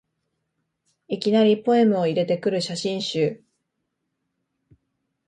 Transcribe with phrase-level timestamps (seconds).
[1.09, 3.43] いきなりポエムを入れてくる写真集